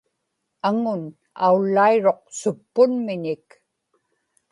[0.69, 1.01] aŋun
[1.45, 3.47] aullairuq suppunmiñik